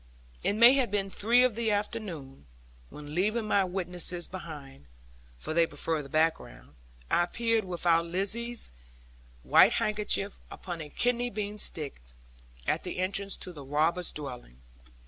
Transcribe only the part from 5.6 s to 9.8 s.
preferred the background) I appeared with our Lizzie's white